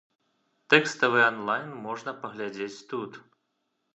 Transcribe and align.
Тэкставы 0.73 1.19
анлайн 1.25 1.69
можна 1.83 2.11
паглядзець 2.23 2.83
тут. 2.95 3.11